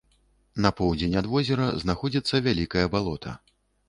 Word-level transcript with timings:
На 0.65 0.69
поўдзень 0.77 1.11
ад 1.21 1.27
возера 1.33 1.67
знаходзіцца 1.83 2.41
вялікае 2.47 2.85
балота. 2.97 3.35